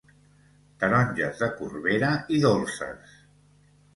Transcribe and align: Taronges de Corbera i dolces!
Taronges 0.83 1.43
de 1.43 1.49
Corbera 1.59 2.09
i 2.37 2.41
dolces! 2.45 3.13